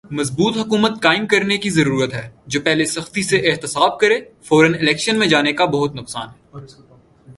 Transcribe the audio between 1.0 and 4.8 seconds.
قائم کرنے کی ضرورت ہے۔۔جو پہلے سختی سے احتساب کرے۔۔فورا